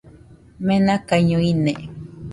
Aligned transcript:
Menakaiño 0.65 1.37
ine 1.51 1.73